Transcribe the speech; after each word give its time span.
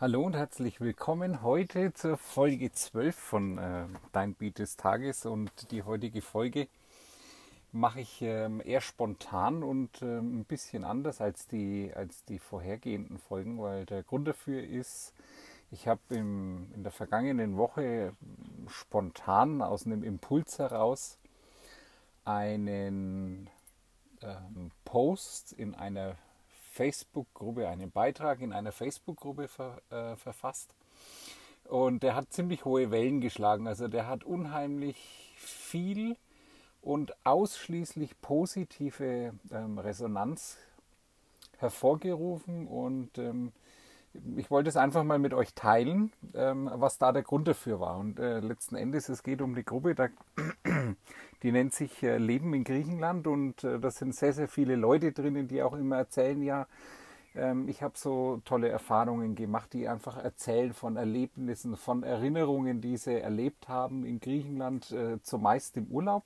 Hallo 0.00 0.24
und 0.24 0.34
herzlich 0.34 0.80
willkommen 0.80 1.42
heute 1.44 1.94
zur 1.94 2.16
Folge 2.16 2.72
12 2.72 3.14
von 3.14 3.58
äh, 3.58 3.86
Dein 4.10 4.34
Beat 4.34 4.58
des 4.58 4.76
Tages. 4.76 5.24
Und 5.24 5.70
die 5.70 5.84
heutige 5.84 6.20
Folge 6.20 6.66
mache 7.70 8.00
ich 8.00 8.20
ähm, 8.20 8.60
eher 8.64 8.80
spontan 8.80 9.62
und 9.62 10.02
ähm, 10.02 10.40
ein 10.40 10.44
bisschen 10.46 10.82
anders 10.82 11.20
als 11.20 11.46
die, 11.46 11.92
als 11.94 12.24
die 12.24 12.40
vorhergehenden 12.40 13.18
Folgen, 13.18 13.60
weil 13.60 13.86
der 13.86 14.02
Grund 14.02 14.26
dafür 14.26 14.64
ist, 14.64 15.12
ich 15.70 15.86
habe 15.86 16.00
in 16.10 16.82
der 16.82 16.90
vergangenen 16.90 17.56
Woche 17.56 18.14
spontan 18.66 19.62
aus 19.62 19.86
einem 19.86 20.02
Impuls 20.02 20.58
heraus 20.58 21.18
einen 22.24 23.48
ähm, 24.22 24.72
Post 24.84 25.52
in 25.52 25.76
einer 25.76 26.16
Facebook-Gruppe, 26.74 27.68
einen 27.68 27.92
Beitrag 27.92 28.40
in 28.40 28.52
einer 28.52 28.72
Facebook-Gruppe 28.72 29.46
ver, 29.46 29.80
äh, 29.90 30.16
verfasst. 30.16 30.74
Und 31.68 32.02
der 32.02 32.16
hat 32.16 32.32
ziemlich 32.32 32.64
hohe 32.64 32.90
Wellen 32.90 33.20
geschlagen. 33.20 33.68
Also 33.68 33.86
der 33.86 34.08
hat 34.08 34.24
unheimlich 34.24 34.96
viel 35.36 36.16
und 36.82 37.14
ausschließlich 37.24 38.20
positive 38.20 39.34
ähm, 39.52 39.78
Resonanz 39.78 40.58
hervorgerufen. 41.58 42.66
Und 42.66 43.18
ähm, 43.18 43.52
ich 44.36 44.50
wollte 44.50 44.68
es 44.68 44.76
einfach 44.76 45.04
mal 45.04 45.18
mit 45.18 45.34
euch 45.34 45.54
teilen, 45.54 46.12
ähm, 46.34 46.70
was 46.72 46.98
da 46.98 47.12
der 47.12 47.22
Grund 47.22 47.48
dafür 47.48 47.80
war. 47.80 47.98
Und 47.98 48.18
äh, 48.18 48.40
letzten 48.40 48.76
Endes, 48.76 49.08
es 49.08 49.22
geht 49.22 49.42
um 49.42 49.54
die 49.54 49.64
Gruppe, 49.64 49.94
da, 49.94 50.08
die 51.42 51.52
nennt 51.52 51.74
sich 51.74 52.02
äh, 52.02 52.18
Leben 52.18 52.54
in 52.54 52.64
Griechenland 52.64 53.26
und 53.26 53.64
äh, 53.64 53.78
da 53.78 53.90
sind 53.90 54.14
sehr, 54.14 54.32
sehr 54.32 54.48
viele 54.48 54.76
Leute 54.76 55.12
drinnen, 55.12 55.48
die 55.48 55.62
auch 55.62 55.74
immer 55.74 55.96
erzählen, 55.96 56.42
ja, 56.42 56.66
ähm, 57.34 57.68
ich 57.68 57.82
habe 57.82 57.94
so 57.96 58.40
tolle 58.44 58.68
Erfahrungen 58.68 59.34
gemacht, 59.34 59.72
die 59.72 59.88
einfach 59.88 60.16
erzählen 60.16 60.72
von 60.72 60.96
Erlebnissen, 60.96 61.76
von 61.76 62.02
Erinnerungen, 62.02 62.80
die 62.80 62.96
sie 62.96 63.20
erlebt 63.20 63.68
haben 63.68 64.04
in 64.04 64.20
Griechenland, 64.20 64.92
äh, 64.92 65.20
zumeist 65.22 65.76
im 65.76 65.86
Urlaub. 65.88 66.24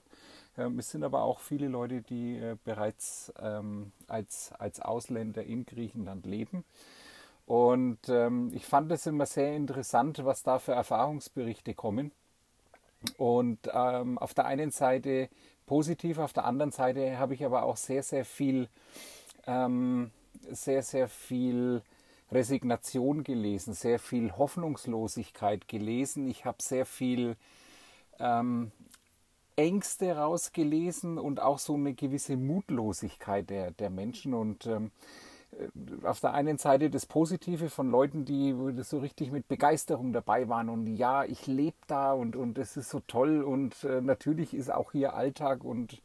Ähm, 0.57 0.79
es 0.79 0.91
sind 0.91 1.05
aber 1.05 1.23
auch 1.23 1.41
viele 1.41 1.69
Leute, 1.69 2.03
die 2.03 2.37
äh, 2.37 2.57
bereits 2.65 3.33
ähm, 3.41 3.93
als, 4.09 4.53
als 4.59 4.81
Ausländer 4.81 5.45
in 5.45 5.65
Griechenland 5.65 6.27
leben. 6.27 6.65
Und 7.49 8.11
ähm, 8.11 8.51
ich 8.53 8.67
fand 8.67 8.93
es 8.93 9.07
immer 9.07 9.25
sehr 9.25 9.57
interessant, 9.57 10.23
was 10.23 10.43
da 10.43 10.59
für 10.59 10.73
Erfahrungsberichte 10.73 11.73
kommen. 11.73 12.13
Und 13.17 13.59
ähm, 13.73 14.19
auf 14.19 14.35
der 14.35 14.45
einen 14.45 14.71
Seite 14.71 15.31
positiv, 15.65 16.19
auf 16.19 16.35
der 16.35 16.45
anderen 16.45 16.73
Seite 16.73 17.19
habe 17.19 17.33
ich 17.33 17.45
aber 17.45 17.63
auch 17.63 17.79
sehr, 17.79 18.03
sehr 18.03 18.27
viel 18.27 18.69
ähm, 19.47 20.11
sehr, 20.51 20.83
sehr 20.83 21.09
viel 21.09 21.83
Resignation 22.31 23.25
gelesen, 23.25 23.73
sehr 23.73 23.99
viel 23.99 24.37
Hoffnungslosigkeit 24.37 25.69
gelesen. 25.69 26.29
Ich 26.29 26.45
habe 26.45 26.63
sehr 26.63 26.85
viel 26.85 27.37
ähm, 28.19 28.73
Ängste 29.57 30.17
rausgelesen 30.17 31.17
und 31.19 31.41
auch 31.41 31.59
so 31.59 31.75
eine 31.75 31.95
gewisse 31.95 32.37
Mutlosigkeit 32.37 33.49
der, 33.49 33.71
der 33.71 33.89
Menschen. 33.89 34.35
Und 34.35 34.67
ähm, 34.67 34.87
äh, 34.87 34.91
auf 36.03 36.21
der 36.21 36.35
einen 36.35 36.59
Seite 36.59 36.91
das 36.91 37.07
Positive 37.07 37.71
von 37.71 37.91
Leuten, 37.91 38.25
die 38.25 38.55
so 38.83 38.99
richtig 38.99 39.33
mit 39.33 39.49
Begeisterung 39.49 40.13
dabei 40.13 40.49
waren 40.49 40.69
und 40.69 40.87
ja, 40.97 41.25
ich 41.25 41.47
lebe 41.47 41.77
da 41.87 42.13
und, 42.13 42.37
und 42.37 42.59
ist 42.59 42.75
so 42.75 43.01
toll 43.01 43.43
und 43.43 43.83
äh, 43.85 44.01
natürlich 44.01 44.55
ist 44.55 44.71
auch 44.73 44.93
hier 44.93 45.15
Alltag 45.15 45.65
und 45.65 46.03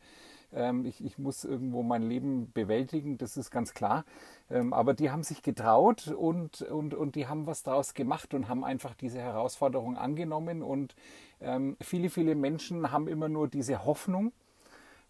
ähm, 0.53 0.85
ich, 0.85 1.03
ich, 1.03 1.17
muss 1.17 1.43
irgendwo 1.43 1.83
mein 1.83 2.03
Leben 2.03 2.51
bewältigen, 2.53 3.17
das 3.17 3.37
ist 3.37 3.51
ganz 3.51 3.73
klar. 3.73 4.05
Ähm, 4.49 4.73
aber 4.73 4.93
die 4.93 5.09
haben 5.09 5.23
sich 5.23 5.41
getraut 5.41 6.07
und, 6.07 6.61
und, 6.61 6.93
und 6.93 7.15
die 7.15 7.27
haben 7.27 7.47
was 7.47 7.63
daraus 7.63 7.93
gemacht 7.93 8.33
und 8.33 8.47
haben 8.47 8.63
einfach 8.63 8.93
diese 8.93 9.19
Herausforderung 9.19 9.97
angenommen. 9.97 10.61
Und 10.61 10.95
ähm, 11.41 11.75
viele, 11.81 12.09
viele 12.09 12.35
Menschen 12.35 12.91
haben 12.91 13.07
immer 13.07 13.29
nur 13.29 13.47
diese 13.47 13.85
Hoffnung 13.85 14.31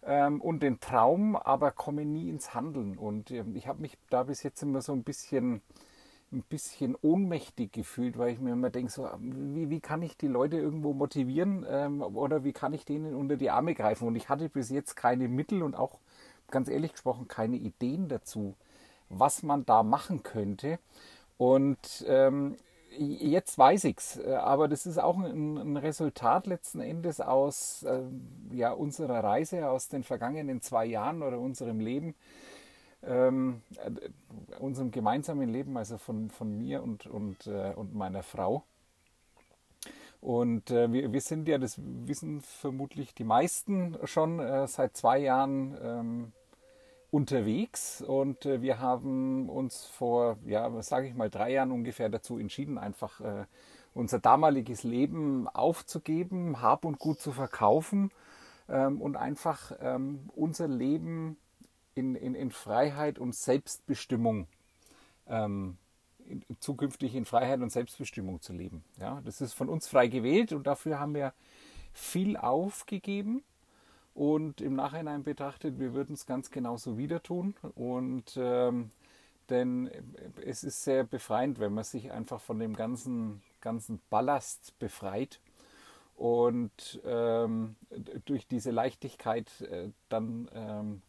ähm, 0.06 0.40
und 0.40 0.62
den 0.62 0.80
Traum, 0.80 1.36
aber 1.36 1.70
kommen 1.70 2.12
nie 2.12 2.28
ins 2.30 2.54
Handeln. 2.54 2.96
Und 2.96 3.30
ähm, 3.30 3.56
ich 3.56 3.68
habe 3.68 3.80
mich 3.80 3.96
da 4.10 4.24
bis 4.24 4.42
jetzt 4.42 4.62
immer 4.62 4.82
so 4.82 4.92
ein 4.92 5.02
bisschen 5.04 5.62
ein 6.34 6.42
bisschen 6.42 6.96
ohnmächtig 7.00 7.72
gefühlt, 7.72 8.18
weil 8.18 8.32
ich 8.32 8.40
mir 8.40 8.52
immer 8.52 8.70
denke, 8.70 8.90
so, 8.90 9.08
wie, 9.20 9.70
wie 9.70 9.80
kann 9.80 10.02
ich 10.02 10.16
die 10.16 10.26
Leute 10.26 10.56
irgendwo 10.56 10.92
motivieren 10.92 11.64
ähm, 11.68 12.02
oder 12.02 12.44
wie 12.44 12.52
kann 12.52 12.72
ich 12.72 12.84
denen 12.84 13.14
unter 13.14 13.36
die 13.36 13.50
Arme 13.50 13.74
greifen? 13.74 14.08
Und 14.08 14.16
ich 14.16 14.28
hatte 14.28 14.48
bis 14.48 14.70
jetzt 14.70 14.96
keine 14.96 15.28
Mittel 15.28 15.62
und 15.62 15.76
auch 15.76 15.98
ganz 16.50 16.68
ehrlich 16.68 16.92
gesprochen 16.92 17.28
keine 17.28 17.56
Ideen 17.56 18.08
dazu, 18.08 18.54
was 19.08 19.42
man 19.42 19.64
da 19.64 19.82
machen 19.82 20.22
könnte. 20.22 20.78
Und 21.36 22.04
ähm, 22.08 22.56
jetzt 22.98 23.58
weiß 23.58 23.84
ich's, 23.84 24.16
äh, 24.18 24.34
aber 24.34 24.68
das 24.68 24.86
ist 24.86 24.98
auch 24.98 25.18
ein, 25.18 25.56
ein 25.56 25.76
Resultat 25.76 26.46
letzten 26.46 26.80
Endes 26.80 27.20
aus 27.20 27.82
äh, 27.84 28.02
ja, 28.52 28.72
unserer 28.72 29.22
Reise, 29.22 29.68
aus 29.68 29.88
den 29.88 30.04
vergangenen 30.04 30.60
zwei 30.60 30.86
Jahren 30.86 31.22
oder 31.22 31.38
unserem 31.38 31.80
Leben 31.80 32.14
ähm, 33.06 33.62
äh, 33.76 34.58
unserem 34.58 34.90
gemeinsamen 34.90 35.48
Leben, 35.48 35.76
also 35.76 35.98
von, 35.98 36.30
von 36.30 36.56
mir 36.56 36.82
und, 36.82 37.06
und, 37.06 37.46
äh, 37.46 37.72
und 37.74 37.94
meiner 37.94 38.22
Frau. 38.22 38.64
Und 40.20 40.70
äh, 40.70 40.90
wir, 40.90 41.12
wir 41.12 41.20
sind 41.20 41.48
ja, 41.48 41.58
das 41.58 41.78
wissen 41.78 42.40
vermutlich 42.40 43.14
die 43.14 43.24
meisten 43.24 43.98
schon, 44.04 44.40
äh, 44.40 44.66
seit 44.66 44.96
zwei 44.96 45.18
Jahren 45.18 45.76
ähm, 45.82 46.32
unterwegs 47.14 48.02
und 48.02 48.44
äh, 48.44 48.60
wir 48.60 48.80
haben 48.80 49.48
uns 49.48 49.84
vor, 49.84 50.36
ja, 50.44 50.82
sage 50.82 51.06
ich 51.06 51.14
mal, 51.14 51.30
drei 51.30 51.52
Jahren 51.52 51.70
ungefähr 51.70 52.08
dazu 52.08 52.38
entschieden, 52.38 52.76
einfach 52.76 53.20
äh, 53.20 53.44
unser 53.94 54.18
damaliges 54.18 54.82
Leben 54.82 55.46
aufzugeben, 55.46 56.60
Hab 56.60 56.84
und 56.84 56.98
Gut 56.98 57.20
zu 57.20 57.30
verkaufen 57.30 58.10
ähm, 58.68 59.00
und 59.00 59.14
einfach 59.14 59.70
ähm, 59.80 60.28
unser 60.34 60.66
Leben 60.66 61.36
in, 61.94 62.16
in, 62.16 62.34
in 62.34 62.50
Freiheit 62.50 63.20
und 63.20 63.32
Selbstbestimmung 63.32 64.48
ähm, 65.28 65.76
in, 66.26 66.44
zukünftig 66.58 67.14
in 67.14 67.26
Freiheit 67.26 67.60
und 67.60 67.70
Selbstbestimmung 67.70 68.40
zu 68.40 68.52
leben. 68.52 68.82
Ja, 68.98 69.20
das 69.24 69.40
ist 69.40 69.52
von 69.52 69.68
uns 69.68 69.86
frei 69.86 70.08
gewählt 70.08 70.52
und 70.52 70.66
dafür 70.66 70.98
haben 70.98 71.14
wir 71.14 71.32
viel 71.92 72.36
aufgegeben 72.36 73.44
und 74.14 74.60
im 74.60 74.74
Nachhinein 74.74 75.24
betrachtet, 75.24 75.78
wir 75.78 75.92
würden 75.92 76.14
es 76.14 76.26
ganz 76.26 76.50
genauso 76.50 76.96
wieder 76.96 77.22
tun 77.22 77.54
und 77.74 78.36
ähm, 78.36 78.90
denn 79.50 79.90
es 80.44 80.64
ist 80.64 80.84
sehr 80.84 81.04
befreiend, 81.04 81.58
wenn 81.58 81.74
man 81.74 81.84
sich 81.84 82.12
einfach 82.12 82.40
von 82.40 82.58
dem 82.58 82.74
ganzen, 82.74 83.42
ganzen 83.60 84.00
Ballast 84.08 84.78
befreit 84.78 85.40
und 86.16 87.00
ähm, 87.04 87.76
durch 88.24 88.46
diese 88.46 88.70
Leichtigkeit 88.70 89.60
äh, 89.62 89.90
dann 90.08 90.48
ähm, 90.54 91.02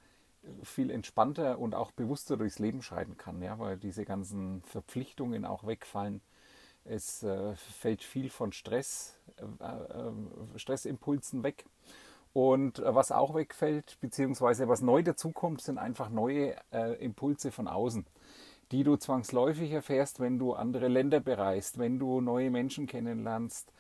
viel 0.63 0.89
entspannter 0.91 1.59
und 1.59 1.75
auch 1.75 1.91
bewusster 1.91 2.37
durchs 2.37 2.59
Leben 2.59 2.81
schreiten 2.81 3.17
kann, 3.17 3.41
ja, 3.41 3.57
weil 3.59 3.77
diese 3.77 4.05
ganzen 4.05 4.61
Verpflichtungen 4.63 5.45
auch 5.45 5.65
wegfallen. 5.65 6.21
Es 6.83 7.23
äh, 7.23 7.55
fällt 7.55 8.03
viel 8.03 8.29
von 8.29 8.51
Stress, 8.51 9.17
äh, 9.37 9.43
äh, 9.63 10.59
Stressimpulsen 10.59 11.43
weg. 11.43 11.65
Und 12.35 12.79
äh, 12.79 12.93
was 12.93 13.13
auch 13.13 13.33
wegfällt, 13.33 13.97
beziehungsweise 14.01 14.67
was 14.67 14.81
neu 14.81 15.01
dazukommt, 15.01 15.61
sind 15.61 15.77
einfach 15.77 16.09
neue 16.09 16.55
äh, 16.71 16.93
Impulse 17.03 17.51
von 17.51 17.67
außen 17.67 18.05
die 18.71 18.83
du 18.83 18.95
zwangsläufig 18.95 19.71
erfährst, 19.71 20.19
wenn 20.19 20.39
du 20.39 20.53
andere 20.53 20.87
Länder 20.87 21.19
bereist, 21.19 21.77
wenn 21.77 21.99
du 21.99 22.21
neue 22.21 22.49
Menschen 22.49 22.87
kennenlernst 22.87 23.71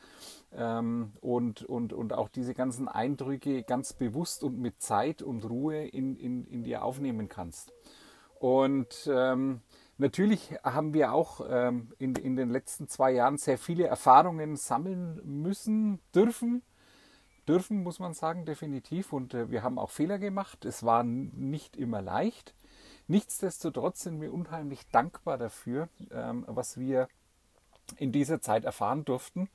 ähm, 0.53 1.11
und, 1.21 1.63
und, 1.63 1.91
und 1.91 2.13
auch 2.13 2.29
diese 2.29 2.53
ganzen 2.53 2.87
Eindrücke 2.87 3.63
ganz 3.63 3.93
bewusst 3.93 4.43
und 4.43 4.59
mit 4.59 4.81
Zeit 4.81 5.21
und 5.21 5.43
Ruhe 5.49 5.87
in, 5.87 6.15
in, 6.17 6.45
in 6.45 6.63
dir 6.63 6.83
aufnehmen 6.83 7.29
kannst. 7.29 7.73
Und 8.39 9.09
ähm, 9.11 9.61
natürlich 9.97 10.53
haben 10.63 10.93
wir 10.93 11.13
auch 11.13 11.41
ähm, 11.49 11.91
in, 11.97 12.15
in 12.15 12.35
den 12.35 12.49
letzten 12.49 12.87
zwei 12.87 13.11
Jahren 13.11 13.37
sehr 13.37 13.57
viele 13.57 13.87
Erfahrungen 13.87 14.55
sammeln 14.55 15.19
müssen, 15.23 15.99
dürfen. 16.13 16.61
Dürfen, 17.47 17.83
muss 17.83 17.99
man 17.99 18.13
sagen, 18.13 18.45
definitiv. 18.45 19.13
Und 19.13 19.33
äh, 19.33 19.49
wir 19.51 19.63
haben 19.63 19.79
auch 19.79 19.91
Fehler 19.91 20.19
gemacht. 20.19 20.65
Es 20.65 20.83
war 20.83 21.03
nicht 21.03 21.77
immer 21.77 22.01
leicht. 22.01 22.53
Nichtsdestotrotz 23.07 24.01
sind 24.01 24.19
wir 24.19 24.33
unheimlich 24.33 24.87
dankbar 24.91 25.37
dafür, 25.37 25.89
ähm, 26.11 26.43
was 26.47 26.79
wir 26.79 27.07
in 27.97 28.11
dieser 28.11 28.41
Zeit 28.41 28.65
erfahren 28.65 29.05
durften. 29.05 29.49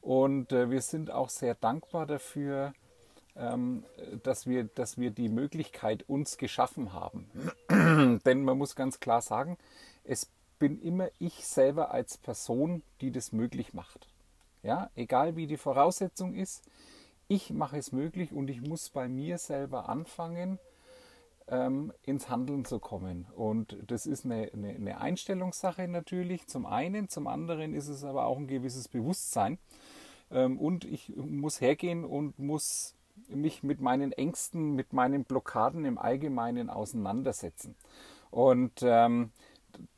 Und 0.00 0.52
äh, 0.52 0.70
wir 0.70 0.82
sind 0.82 1.10
auch 1.10 1.28
sehr 1.28 1.54
dankbar 1.54 2.06
dafür, 2.06 2.72
ähm, 3.36 3.84
dass, 4.22 4.46
wir, 4.46 4.64
dass 4.64 4.98
wir 4.98 5.10
die 5.10 5.28
Möglichkeit 5.28 6.08
uns 6.08 6.36
geschaffen 6.36 6.92
haben. 6.92 7.28
Denn 8.24 8.44
man 8.44 8.58
muss 8.58 8.76
ganz 8.76 9.00
klar 9.00 9.22
sagen, 9.22 9.58
es 10.04 10.28
bin 10.58 10.80
immer 10.80 11.08
ich 11.18 11.46
selber 11.46 11.90
als 11.90 12.18
Person, 12.18 12.82
die 13.00 13.10
das 13.10 13.32
möglich 13.32 13.74
macht. 13.74 14.06
Ja, 14.62 14.90
egal 14.94 15.34
wie 15.34 15.48
die 15.48 15.56
Voraussetzung 15.56 16.34
ist, 16.34 16.62
ich 17.28 17.50
mache 17.50 17.78
es 17.78 17.92
möglich 17.92 18.32
und 18.32 18.50
ich 18.50 18.60
muss 18.60 18.90
bei 18.90 19.08
mir 19.08 19.38
selber 19.38 19.88
anfangen, 19.88 20.58
ähm, 21.48 21.92
ins 22.02 22.28
Handeln 22.28 22.64
zu 22.64 22.78
kommen. 22.78 23.26
Und 23.36 23.76
das 23.86 24.06
ist 24.06 24.24
eine, 24.24 24.50
eine, 24.52 24.70
eine 24.70 25.00
Einstellungssache 25.00 25.88
natürlich, 25.88 26.46
zum 26.46 26.66
einen, 26.66 27.08
zum 27.08 27.26
anderen 27.26 27.74
ist 27.74 27.88
es 27.88 28.04
aber 28.04 28.26
auch 28.26 28.38
ein 28.38 28.46
gewisses 28.46 28.88
Bewusstsein. 28.88 29.58
Ähm, 30.30 30.58
und 30.58 30.84
ich 30.84 31.14
muss 31.16 31.60
hergehen 31.60 32.04
und 32.04 32.38
muss 32.38 32.94
mich 33.28 33.62
mit 33.62 33.80
meinen 33.80 34.12
Ängsten, 34.12 34.74
mit 34.74 34.92
meinen 34.92 35.24
Blockaden 35.24 35.84
im 35.84 35.98
Allgemeinen 35.98 36.70
auseinandersetzen. 36.70 37.74
Und 38.30 38.80
ähm, 38.82 39.30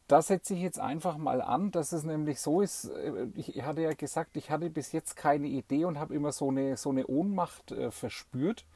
da 0.07 0.21
setze 0.21 0.55
ich 0.55 0.61
jetzt 0.61 0.79
einfach 0.79 1.17
mal 1.17 1.41
an, 1.41 1.71
dass 1.71 1.93
es 1.93 2.05
nämlich 2.05 2.41
so 2.41 2.61
ist, 2.61 2.87
äh, 2.87 3.27
ich 3.35 3.63
hatte 3.63 3.83
ja 3.83 3.93
gesagt, 3.95 4.37
ich 4.37 4.51
hatte 4.51 4.71
bis 4.71 4.93
jetzt 4.93 5.17
keine 5.17 5.47
Idee 5.47 5.85
und 5.87 5.99
habe 5.99 6.15
immer 6.15 6.33
so 6.33 6.51
eine, 6.51 6.77
so 6.77 6.91
eine 6.91 7.07
Ohnmacht 7.07 7.73
äh, 7.73 7.91
verspürt, 7.91 8.67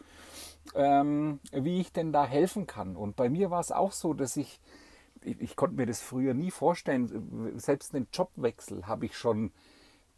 ähm, 0.75 1.41
wie 1.53 1.81
ich 1.81 1.93
denn 1.93 2.12
da 2.12 2.25
helfen 2.25 2.67
kann. 2.67 2.97
Und 2.97 3.17
bei 3.17 3.29
mir 3.29 3.50
war 3.50 3.61
es 3.61 3.73
auch 3.73 3.93
so, 3.93 4.15
dass 4.15 4.37
ich, 4.37 4.61
ich, 5.23 5.41
ich 5.41 5.56
konnte 5.56 5.77
mir 5.77 5.87
das 5.87 6.00
früher 6.00 6.35
nie 6.35 6.50
vorstellen, 6.50 7.53
selbst 7.59 7.94
einen 7.94 8.09
Jobwechsel 8.12 8.87
habe 8.87 9.06
ich 9.06 9.17
schon 9.17 9.53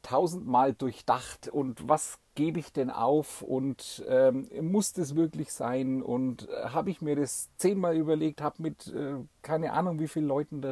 tausendmal 0.03 0.73
durchdacht 0.75 1.49
und 1.49 1.89
was 1.89 2.19
gebe 2.35 2.59
ich 2.59 2.73
denn 2.73 2.91
auf 2.91 3.43
und 3.43 4.05
ähm, 4.09 4.49
muss 4.61 4.93
das 4.93 5.15
wirklich 5.15 5.53
sein 5.53 6.03
und 6.03 6.49
äh, 6.49 6.69
habe 6.71 6.91
ich 6.91 7.03
mir 7.03 7.17
das 7.17 7.51
zehnmal 7.57 7.97
überlegt, 7.97 8.41
habe 8.41 8.63
mit 8.63 8.87
äh, 8.89 9.17
keine 9.43 9.73
Ahnung 9.73 9.99
wie 9.99 10.09
vielen 10.09 10.27
Leuten 10.27 10.63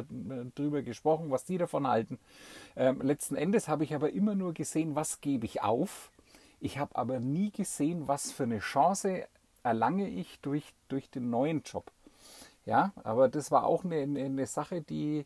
darüber 0.55 0.81
gesprochen, 0.81 1.31
was 1.31 1.45
die 1.45 1.57
davon 1.57 1.87
halten. 1.87 2.17
Ähm, 2.75 3.01
letzten 3.01 3.35
Endes 3.35 3.67
habe 3.67 3.83
ich 3.83 3.93
aber 3.93 4.11
immer 4.11 4.35
nur 4.35 4.53
gesehen, 4.53 4.95
was 4.95 5.21
gebe 5.21 5.45
ich 5.45 5.61
auf. 5.61 6.11
Ich 6.59 6.77
habe 6.77 6.95
aber 6.95 7.19
nie 7.19 7.51
gesehen, 7.51 8.07
was 8.07 8.31
für 8.31 8.43
eine 8.43 8.59
Chance 8.59 9.25
erlange 9.63 10.09
ich 10.09 10.39
durch, 10.41 10.73
durch 10.87 11.09
den 11.09 11.29
neuen 11.29 11.61
Job. 11.63 11.91
Ja, 12.65 12.93
aber 13.03 13.29
das 13.29 13.51
war 13.51 13.65
auch 13.65 13.83
eine, 13.83 14.01
eine 14.01 14.45
Sache, 14.45 14.81
die 14.81 15.25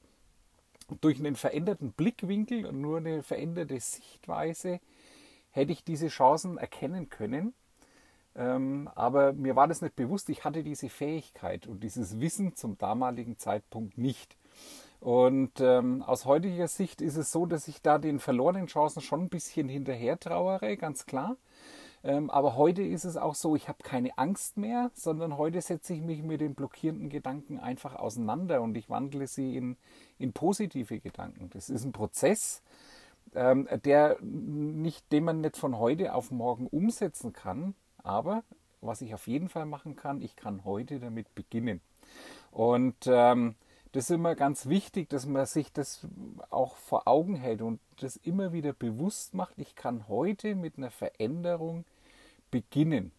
durch 1.01 1.19
einen 1.19 1.35
veränderten 1.35 1.91
Blickwinkel 1.91 2.65
und 2.65 2.81
nur 2.81 2.97
eine 2.97 3.23
veränderte 3.23 3.79
Sichtweise 3.79 4.79
hätte 5.51 5.71
ich 5.71 5.83
diese 5.83 6.07
Chancen 6.07 6.57
erkennen 6.57 7.09
können. 7.09 7.53
Ähm, 8.35 8.89
aber 8.95 9.33
mir 9.33 9.55
war 9.55 9.67
das 9.67 9.81
nicht 9.81 9.95
bewusst. 9.95 10.29
Ich 10.29 10.43
hatte 10.43 10.63
diese 10.63 10.89
Fähigkeit 10.89 11.67
und 11.67 11.83
dieses 11.83 12.19
Wissen 12.19 12.55
zum 12.55 12.77
damaligen 12.77 13.37
Zeitpunkt 13.37 13.97
nicht. 13.97 14.37
Und 14.99 15.59
ähm, 15.59 16.01
aus 16.01 16.25
heutiger 16.25 16.67
Sicht 16.67 17.01
ist 17.01 17.17
es 17.17 17.31
so, 17.31 17.45
dass 17.45 17.67
ich 17.67 17.81
da 17.81 17.97
den 17.97 18.19
verlorenen 18.19 18.67
Chancen 18.67 19.01
schon 19.01 19.23
ein 19.23 19.29
bisschen 19.29 19.67
hinterher 19.67 20.17
trauere, 20.19 20.77
ganz 20.77 21.05
klar. 21.05 21.35
Ähm, 22.05 22.29
aber 22.29 22.57
heute 22.57 22.83
ist 22.83 23.05
es 23.05 23.15
auch 23.15 23.35
so, 23.35 23.55
ich 23.55 23.69
habe 23.69 23.81
keine 23.81 24.17
Angst 24.17 24.57
mehr, 24.57 24.91
sondern 24.93 25.37
heute 25.37 25.61
setze 25.61 25.93
ich 25.93 26.01
mich 26.01 26.21
mit 26.21 26.41
den 26.41 26.53
blockierenden 26.53 27.09
Gedanken 27.09 27.59
einfach 27.59 27.95
auseinander 27.95 28.61
und 28.61 28.75
ich 28.75 28.89
wandle 28.89 29.25
sie 29.27 29.55
in, 29.55 29.77
in 30.19 30.33
positive 30.33 30.99
Gedanken. 30.99 31.49
Das 31.51 31.69
ist 31.69 31.85
ein 31.85 31.93
Prozess, 31.93 32.61
ähm, 33.35 33.69
der 33.85 34.17
nicht, 34.21 35.11
den 35.13 35.23
man 35.23 35.39
nicht 35.39 35.55
von 35.55 35.79
heute 35.79 36.13
auf 36.13 36.29
morgen 36.29 36.67
umsetzen 36.67 37.31
kann, 37.31 37.73
aber 38.03 38.43
was 38.81 39.01
ich 39.01 39.13
auf 39.13 39.27
jeden 39.27 39.47
Fall 39.47 39.65
machen 39.65 39.95
kann, 39.95 40.21
ich 40.21 40.35
kann 40.35 40.65
heute 40.65 40.99
damit 40.99 41.33
beginnen. 41.35 41.79
Und 42.51 43.07
ähm, 43.07 43.55
das 43.93 44.05
ist 44.05 44.15
immer 44.15 44.35
ganz 44.35 44.67
wichtig, 44.67 45.09
dass 45.09 45.25
man 45.25 45.45
sich 45.45 45.71
das 45.71 46.05
auch 46.49 46.75
vor 46.75 47.07
Augen 47.07 47.35
hält 47.35 47.61
und 47.61 47.79
das 48.01 48.17
immer 48.17 48.51
wieder 48.51 48.73
bewusst 48.73 49.35
macht. 49.35 49.53
Ich 49.57 49.75
kann 49.75 50.07
heute 50.09 50.55
mit 50.55 50.77
einer 50.77 50.91
Veränderung 50.91 51.85
beginnen. 52.53 53.11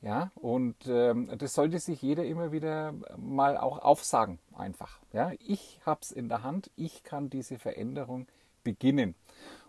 Ja, 0.00 0.30
und 0.34 0.76
ähm, 0.86 1.30
das 1.38 1.54
sollte 1.54 1.78
sich 1.78 2.02
jeder 2.02 2.24
immer 2.24 2.52
wieder 2.52 2.94
mal 3.16 3.56
auch 3.56 3.78
aufsagen, 3.78 4.38
einfach. 4.52 5.00
Ja, 5.12 5.32
ich 5.40 5.80
habe 5.84 6.00
es 6.02 6.12
in 6.12 6.28
der 6.28 6.42
Hand, 6.42 6.70
ich 6.76 7.02
kann 7.02 7.30
diese 7.30 7.58
Veränderung 7.58 8.26
beginnen. 8.62 9.14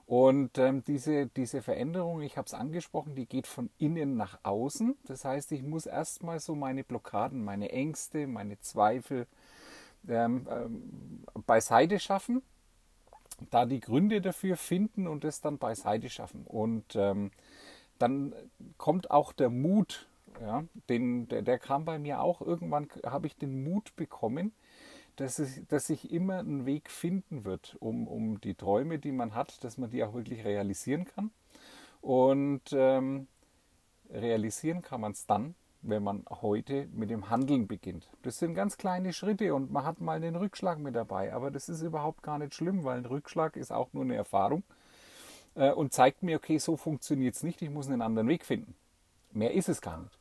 Und 0.06 0.58
ähm, 0.58 0.84
diese, 0.84 1.28
diese 1.28 1.62
Veränderung, 1.62 2.22
ich 2.22 2.38
habe 2.38 2.48
es 2.48 2.56
angesprochen, 2.56 3.16
die 3.16 3.28
geht 3.28 3.48
von 3.48 3.70
innen 3.78 4.18
nach 4.18 4.40
außen. 4.44 4.98
Das 5.06 5.24
heißt, 5.24 5.52
ich 5.52 5.62
muss 5.62 5.86
erstmal 5.86 6.40
so 6.40 6.56
meine 6.56 6.84
Blockaden, 6.84 7.44
meine 7.44 7.72
Ängste, 7.72 8.26
meine 8.28 8.60
Zweifel 8.60 9.28
ähm, 10.08 10.48
ähm, 10.50 11.24
beiseite 11.46 12.00
schaffen, 12.00 12.42
da 13.52 13.66
die 13.66 13.80
Gründe 13.80 14.22
dafür 14.22 14.58
finden 14.58 15.08
und 15.08 15.24
das 15.24 15.42
dann 15.42 15.58
beiseite 15.58 16.10
schaffen. 16.10 16.44
Und 16.46 16.96
ähm, 16.96 17.32
dann 18.00 18.34
kommt 18.78 19.12
auch 19.12 19.34
der 19.34 19.50
Mut, 19.50 20.08
ja, 20.42 20.64
den, 20.90 21.28
der, 21.28 21.42
der 21.42 21.60
kam 21.60 21.86
bei 21.86 22.00
mir 22.00 22.22
auch. 22.22 22.42
Irgendwann 22.42 22.88
habe 23.06 23.28
ich 23.28 23.36
den 23.36 23.64
Mut 23.64 23.96
bekommen, 23.96 24.54
dass, 25.18 25.38
es, 25.38 25.66
dass 25.68 25.88
sich 25.88 26.12
immer 26.12 26.40
ein 26.40 26.66
Weg 26.66 26.90
finden 26.90 27.44
wird, 27.44 27.76
um, 27.80 28.08
um 28.08 28.40
die 28.42 28.56
Träume, 28.56 29.00
die 29.00 29.12
man 29.12 29.36
hat, 29.36 29.64
dass 29.64 29.78
man 29.78 29.90
die 29.90 30.04
auch 30.04 30.14
wirklich 30.14 30.46
realisieren 30.46 31.06
kann. 31.06 31.32
Und 32.02 32.62
ähm, 32.72 33.28
realisieren 34.10 34.82
kann 34.82 35.02
man 35.02 35.12
es 35.12 35.26
dann, 35.26 35.56
wenn 35.82 36.04
man 36.04 36.24
heute 36.30 36.88
mit 36.94 37.10
dem 37.10 37.30
Handeln 37.30 37.68
beginnt. 37.68 38.10
Das 38.22 38.40
sind 38.40 38.54
ganz 38.54 38.78
kleine 38.78 39.12
Schritte 39.12 39.54
und 39.54 39.72
man 39.72 39.84
hat 39.84 40.00
mal 40.00 40.16
einen 40.16 40.38
Rückschlag 40.38 40.80
mit 40.80 40.96
dabei, 40.96 41.34
aber 41.34 41.52
das 41.52 41.68
ist 41.68 41.82
überhaupt 41.82 42.24
gar 42.24 42.38
nicht 42.38 42.56
schlimm, 42.56 42.86
weil 42.86 43.00
ein 43.00 43.06
Rückschlag 43.06 43.58
ist 43.58 43.72
auch 43.72 43.92
nur 43.92 44.04
eine 44.04 44.16
Erfahrung 44.16 44.64
äh, 45.56 45.72
und 45.72 45.94
zeigt 45.94 46.24
mir, 46.24 46.38
okay, 46.38 46.58
so 46.58 46.78
funktioniert 46.78 47.36
es 47.36 47.44
nicht, 47.44 47.62
ich 47.62 47.70
muss 47.70 47.88
einen 47.88 48.02
anderen 48.02 48.28
Weg 48.28 48.46
finden. 48.46 48.76
Mehr 49.32 49.54
ist 49.54 49.70
es 49.70 49.82
gar 49.82 49.98
nicht. 50.00 50.18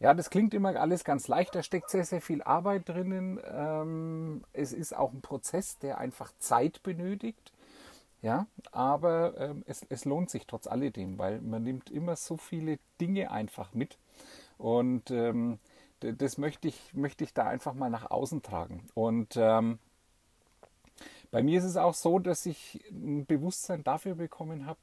Ja, 0.00 0.14
das 0.14 0.30
klingt 0.30 0.52
immer 0.52 0.74
alles 0.76 1.04
ganz 1.04 1.28
leicht, 1.28 1.54
da 1.54 1.62
steckt 1.62 1.88
sehr, 1.90 2.04
sehr 2.04 2.20
viel 2.20 2.42
Arbeit 2.42 2.88
drinnen. 2.88 3.40
Ähm, 3.48 4.44
es 4.52 4.72
ist 4.72 4.96
auch 4.96 5.12
ein 5.12 5.20
Prozess, 5.20 5.78
der 5.78 5.98
einfach 5.98 6.32
Zeit 6.38 6.82
benötigt. 6.82 7.52
Ja, 8.20 8.46
aber 8.70 9.34
ähm, 9.36 9.64
es, 9.66 9.84
es 9.88 10.04
lohnt 10.04 10.30
sich 10.30 10.46
trotz 10.46 10.68
alledem, 10.68 11.18
weil 11.18 11.40
man 11.40 11.64
nimmt 11.64 11.90
immer 11.90 12.14
so 12.14 12.36
viele 12.36 12.78
Dinge 13.00 13.32
einfach 13.32 13.74
mit. 13.74 13.98
Und 14.58 15.10
ähm, 15.10 15.58
das 16.00 16.38
möchte 16.38 16.68
ich, 16.68 16.94
möchte 16.94 17.24
ich 17.24 17.34
da 17.34 17.46
einfach 17.46 17.74
mal 17.74 17.90
nach 17.90 18.10
außen 18.10 18.42
tragen. 18.42 18.88
Und 18.94 19.36
ähm, 19.36 19.78
bei 21.32 21.42
mir 21.42 21.58
ist 21.58 21.64
es 21.64 21.76
auch 21.76 21.94
so, 21.94 22.20
dass 22.20 22.46
ich 22.46 22.84
ein 22.90 23.26
Bewusstsein 23.26 23.82
dafür 23.82 24.14
bekommen 24.14 24.66
habe, 24.66 24.80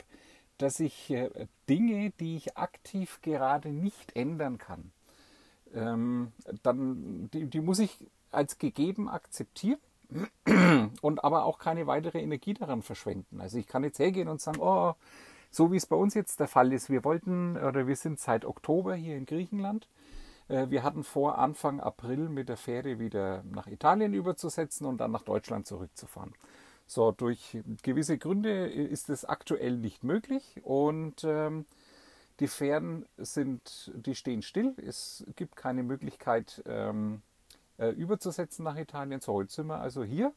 dass 0.57 0.81
ich 0.81 1.09
äh, 1.11 1.29
Dinge, 1.69 2.11
die 2.19 2.35
ich 2.35 2.57
aktiv 2.57 3.19
gerade 3.21 3.69
nicht 3.69 4.15
ändern 4.15 4.57
kann, 4.57 4.91
ähm, 5.73 6.33
dann 6.63 7.29
die, 7.31 7.45
die 7.45 7.61
muss 7.61 7.79
ich 7.79 7.95
als 8.31 8.57
gegeben 8.57 9.09
akzeptieren 9.09 9.79
und 11.01 11.23
aber 11.23 11.45
auch 11.45 11.59
keine 11.59 11.87
weitere 11.87 12.19
Energie 12.19 12.55
daran 12.55 12.81
verschwenden. 12.81 13.39
Also 13.39 13.59
ich 13.59 13.67
kann 13.67 13.83
jetzt 13.83 13.99
hergehen 13.99 14.27
und 14.27 14.41
sagen, 14.41 14.59
oh, 14.59 14.95
so 15.51 15.71
wie 15.71 15.77
es 15.77 15.85
bei 15.85 15.95
uns 15.95 16.15
jetzt 16.15 16.39
der 16.39 16.47
Fall 16.47 16.73
ist, 16.73 16.89
wir 16.89 17.03
wollten 17.03 17.57
oder 17.57 17.87
wir 17.87 17.95
sind 17.95 18.19
seit 18.19 18.43
Oktober 18.43 18.95
hier 18.95 19.15
in 19.17 19.27
Griechenland 19.27 19.87
wir 20.49 20.83
hatten 20.83 21.03
vor, 21.03 21.37
Anfang 21.37 21.79
April 21.79 22.27
mit 22.29 22.49
der 22.49 22.57
Fähre 22.57 22.99
wieder 22.99 23.43
nach 23.43 23.67
Italien 23.67 24.13
überzusetzen 24.13 24.87
und 24.87 24.97
dann 24.97 25.11
nach 25.11 25.21
Deutschland 25.21 25.67
zurückzufahren. 25.67 26.33
So, 26.87 27.11
durch 27.11 27.59
gewisse 27.83 28.17
Gründe 28.17 28.67
ist 28.67 29.09
es 29.09 29.23
aktuell 29.23 29.77
nicht 29.77 30.03
möglich 30.03 30.59
und 30.63 31.23
ähm, 31.23 31.65
die 32.39 32.47
Fähren 32.47 33.05
sind, 33.17 33.91
die 33.93 34.15
stehen 34.15 34.41
still. 34.41 34.73
Es 34.77 35.23
gibt 35.35 35.55
keine 35.55 35.83
Möglichkeit 35.83 36.63
ähm, 36.65 37.21
äh, 37.77 37.89
überzusetzen 37.89 38.63
nach 38.63 38.75
Italien. 38.75 39.21
So, 39.21 39.39
jetzt 39.41 39.53
sind 39.53 39.67
wir 39.67 39.79
also 39.79 40.03
hier. 40.03 40.33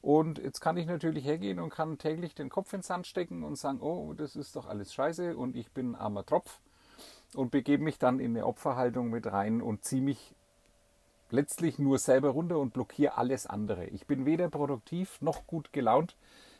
Und 0.00 0.38
jetzt 0.38 0.60
kann 0.60 0.76
ich 0.76 0.86
natürlich 0.86 1.24
hergehen 1.24 1.58
und 1.58 1.70
kann 1.70 1.98
täglich 1.98 2.36
den 2.36 2.50
Kopf 2.50 2.72
ins 2.72 2.86
Sand 2.86 3.08
stecken 3.08 3.42
und 3.42 3.56
sagen, 3.56 3.80
oh, 3.80 4.12
das 4.12 4.36
ist 4.36 4.54
doch 4.54 4.66
alles 4.66 4.94
scheiße 4.94 5.36
und 5.36 5.56
ich 5.56 5.72
bin 5.72 5.96
armer 5.96 6.24
Tropf 6.24 6.60
und 7.36 7.50
begebe 7.50 7.82
mich 7.82 7.98
dann 7.98 8.20
in 8.20 8.36
eine 8.36 8.46
Opferhaltung 8.46 9.10
mit 9.10 9.26
rein 9.26 9.60
und 9.60 9.84
ziehe 9.84 10.02
mich 10.02 10.34
letztlich 11.30 11.78
nur 11.78 11.98
selber 11.98 12.30
runter 12.30 12.58
und 12.58 12.72
blockiere 12.72 13.16
alles 13.16 13.46
andere. 13.46 13.86
Ich 13.86 14.06
bin 14.06 14.26
weder 14.26 14.48
produktiv 14.48 15.20
noch 15.20 15.46
gut 15.46 15.72
gelaunt. 15.72 16.16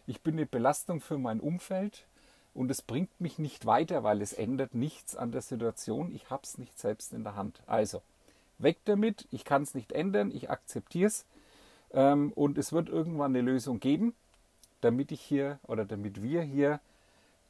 Ich 0.07 0.23
bin 0.23 0.35
eine 0.35 0.47
Belastung 0.47 1.01
für 1.01 1.19
mein 1.19 1.41
Umfeld 1.41 2.07
und 2.55 2.71
es 2.71 2.83
bringt 2.83 3.21
mich 3.21 3.39
nicht 3.39 3.67
weiter, 3.67 4.03
weil 4.03 4.23
es 4.23 4.33
ändert 4.33 4.75
nichts 4.75 5.17
an 5.17 5.33
der 5.33 5.43
Situation. 5.43 6.15
Ich 6.15 6.31
habe 6.31 6.43
es 6.45 6.59
nicht 6.59 6.79
selbst 6.79 7.13
in 7.13 7.23
der 7.23 7.37
Hand. 7.37 7.63
Also, 7.67 8.03
weg 8.59 8.79
damit. 8.85 9.27
Ich 9.31 9.45
kann 9.45 9.63
es 9.63 9.75
nicht 9.75 9.93
ändern. 9.93 10.31
Ich 10.31 10.51
akzeptiere 10.51 11.09
es. 11.09 11.27
Ähm, 11.93 12.33
und 12.33 12.59
es 12.59 12.73
wird 12.73 12.89
irgendwann 12.89 13.37
eine 13.37 13.43
Lösung 13.43 13.81
geben, 13.81 14.15
damit 14.81 15.13
ich 15.13 15.21
hier 15.21 15.59
oder 15.65 15.85
damit 15.85 16.23
wir 16.23 16.43
hier 16.43 16.81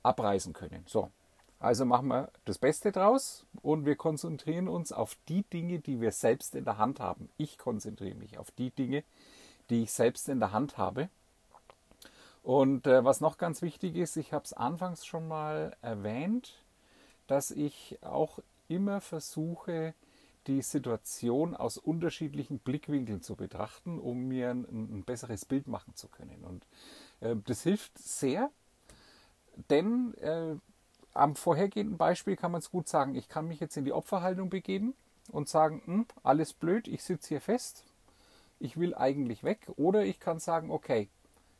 abreisen 0.02 0.52
können. 0.52 0.82
So, 0.86 1.10
also 1.58 1.84
machen 1.84 2.08
wir 2.08 2.30
das 2.44 2.58
Beste 2.58 2.92
draus 2.92 3.46
und 3.62 3.86
wir 3.86 3.96
konzentrieren 3.96 4.68
uns 4.68 4.92
auf 4.92 5.16
die 5.28 5.42
Dinge, 5.42 5.78
die 5.78 6.00
wir 6.00 6.12
selbst 6.12 6.54
in 6.54 6.64
der 6.64 6.78
Hand 6.78 7.00
haben. 7.00 7.30
Ich 7.38 7.58
konzentriere 7.58 8.14
mich 8.14 8.38
auf 8.38 8.50
die 8.50 8.70
Dinge, 8.70 9.04
die 9.70 9.84
ich 9.84 9.92
selbst 9.92 10.28
in 10.28 10.38
der 10.38 10.52
Hand 10.52 10.76
habe. 10.76 11.08
Und 12.42 12.86
äh, 12.86 13.04
was 13.04 13.20
noch 13.20 13.38
ganz 13.38 13.62
wichtig 13.62 13.96
ist, 13.96 14.16
ich 14.16 14.32
habe 14.32 14.44
es 14.44 14.52
anfangs 14.52 15.04
schon 15.04 15.26
mal 15.26 15.76
erwähnt, 15.82 16.62
dass 17.26 17.50
ich 17.50 17.98
auch 18.02 18.38
immer 18.68 19.00
versuche, 19.00 19.94
die 20.46 20.62
Situation 20.62 21.56
aus 21.56 21.76
unterschiedlichen 21.76 22.58
Blickwinkeln 22.60 23.20
zu 23.20 23.34
betrachten, 23.34 23.98
um 23.98 24.28
mir 24.28 24.50
ein, 24.50 24.64
ein 24.70 25.02
besseres 25.04 25.44
Bild 25.44 25.66
machen 25.66 25.96
zu 25.96 26.06
können. 26.06 26.44
Und 26.44 26.66
äh, 27.20 27.34
das 27.46 27.62
hilft 27.62 27.98
sehr, 27.98 28.50
denn 29.70 30.14
äh, 30.18 30.54
am 31.16 31.36
vorhergehenden 31.36 31.96
Beispiel 31.96 32.36
kann 32.36 32.52
man 32.52 32.60
es 32.60 32.70
gut 32.70 32.88
sagen, 32.88 33.14
ich 33.14 33.28
kann 33.28 33.48
mich 33.48 33.60
jetzt 33.60 33.76
in 33.76 33.84
die 33.84 33.92
Opferhaltung 33.92 34.50
begeben 34.50 34.94
und 35.30 35.48
sagen, 35.48 35.82
hm, 35.84 36.06
alles 36.22 36.52
blöd, 36.52 36.88
ich 36.88 37.02
sitze 37.02 37.28
hier 37.28 37.40
fest, 37.40 37.84
ich 38.60 38.78
will 38.78 38.94
eigentlich 38.94 39.44
weg. 39.44 39.68
Oder 39.76 40.04
ich 40.04 40.20
kann 40.20 40.38
sagen, 40.38 40.70
okay, 40.70 41.08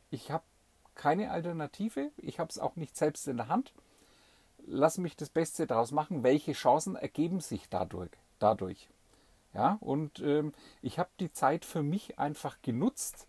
ich 0.09 0.31
habe 0.31 0.43
keine 0.95 1.31
Alternative, 1.31 2.11
ich 2.17 2.39
habe 2.39 2.49
es 2.49 2.59
auch 2.59 2.75
nicht 2.75 2.97
selbst 2.97 3.27
in 3.27 3.37
der 3.37 3.49
Hand, 3.49 3.73
lass 4.65 4.97
mich 4.97 5.15
das 5.15 5.29
Beste 5.29 5.67
daraus 5.67 5.91
machen, 5.91 6.23
welche 6.23 6.53
Chancen 6.53 6.95
ergeben 6.95 7.39
sich 7.39 7.69
dadurch. 7.69 8.11
dadurch. 8.39 8.89
Ja, 9.53 9.77
und 9.79 10.19
ähm, 10.19 10.53
ich 10.81 10.99
habe 10.99 11.09
die 11.19 11.31
Zeit 11.31 11.65
für 11.65 11.81
mich 11.81 12.19
einfach 12.19 12.57
genutzt 12.61 13.27